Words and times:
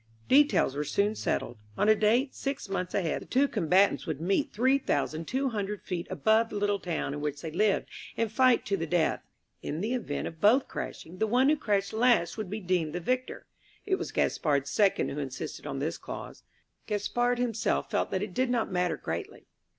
Details 0.27 0.73
were 0.75 0.83
soon 0.83 1.13
settled. 1.13 1.57
On 1.77 1.87
a 1.87 1.93
date 1.93 2.33
six 2.33 2.67
months 2.67 2.95
ahead 2.95 3.21
the 3.21 3.27
two 3.27 3.47
combatants 3.47 4.07
would 4.07 4.19
meet 4.19 4.51
three 4.51 4.79
thousand 4.79 5.27
two 5.27 5.49
hundred 5.49 5.83
feet 5.83 6.07
above 6.09 6.49
the 6.49 6.55
little 6.55 6.79
town 6.79 7.13
in 7.13 7.21
which 7.21 7.43
they 7.43 7.51
lived, 7.51 7.87
and 8.17 8.31
fight 8.31 8.65
to 8.65 8.75
the 8.75 8.87
death. 8.87 9.21
In 9.61 9.79
the 9.79 9.93
event 9.93 10.27
of 10.27 10.41
both 10.41 10.67
crashing, 10.67 11.19
the 11.19 11.27
one 11.27 11.49
who 11.49 11.55
crashed 11.55 11.93
last 11.93 12.35
would 12.35 12.49
be 12.49 12.59
deemed 12.59 12.93
the 12.93 12.99
victor. 12.99 13.45
It 13.85 13.97
was 13.97 14.11
Gaspard's 14.11 14.71
second 14.71 15.09
who 15.09 15.19
insisted 15.19 15.67
on 15.67 15.77
this 15.77 15.99
clause; 15.99 16.41
Gaspard 16.87 17.37
himself 17.37 17.91
felt 17.91 18.09
that 18.09 18.23
it 18.23 18.33
did 18.33 18.49
not 18.49 18.71
matter 18.71 18.97
greatly. 18.97 19.45